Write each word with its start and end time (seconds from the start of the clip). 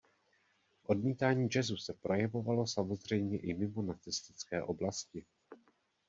Odmítání 0.83 1.49
jazzu 1.49 1.77
se 1.77 1.93
projevovalo 1.93 2.67
samozřejmě 2.67 3.39
i 3.39 3.53
mimo 3.53 3.81
nacistické 3.81 4.63
oblasti. 4.63 5.25